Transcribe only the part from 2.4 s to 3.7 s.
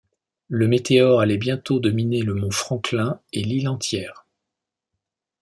Franklin et l’île